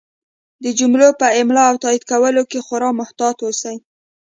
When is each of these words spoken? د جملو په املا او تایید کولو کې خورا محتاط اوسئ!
د 0.63 0.65
جملو 0.79 1.09
په 1.19 1.27
املا 1.39 1.63
او 1.71 1.75
تایید 1.83 2.03
کولو 2.11 2.43
کې 2.51 2.59
خورا 2.65 2.89
محتاط 2.99 3.37
اوسئ! 3.45 3.77